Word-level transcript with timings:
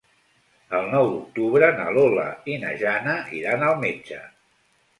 El 0.77 0.87
nou 0.93 1.09
d'octubre 1.11 1.69
na 1.81 1.85
Lola 1.99 2.25
i 2.55 2.57
na 2.65 2.73
Jana 2.85 3.17
iran 3.43 3.69
al 3.71 3.79
metge. 3.87 4.21